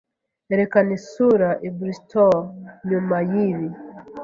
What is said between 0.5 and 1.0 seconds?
erekana